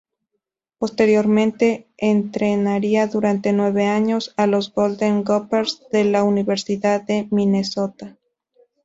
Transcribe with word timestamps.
Posteriormente 0.79 1.87
entrenaría 1.97 3.05
durante 3.05 3.53
nueve 3.53 3.85
años 3.85 4.33
a 4.35 4.47
los 4.47 4.73
Golden 4.73 5.23
Gophers, 5.23 5.83
de 5.91 6.05
la 6.05 6.23
Universidad 6.23 7.01
de 7.03 7.27
Minnesota. 7.29 8.17